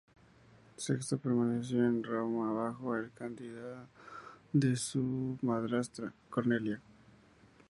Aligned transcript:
Sexto 0.77 1.19
permaneció 1.19 1.85
en 1.85 2.03
Roma 2.03 2.51
bajo 2.53 2.95
el 2.97 3.11
cuidado 3.11 3.85
de 4.51 4.75
su 4.75 5.37
madrastra, 5.43 6.11
Cornelia. 6.31 6.81